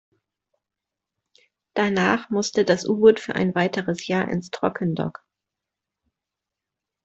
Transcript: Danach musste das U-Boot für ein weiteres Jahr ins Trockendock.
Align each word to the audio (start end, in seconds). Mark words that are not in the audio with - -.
Danach 1.75 2.31
musste 2.31 2.65
das 2.65 2.89
U-Boot 2.89 3.19
für 3.19 3.35
ein 3.35 3.53
weiteres 3.53 4.07
Jahr 4.07 4.27
ins 4.29 4.49
Trockendock. 4.49 5.23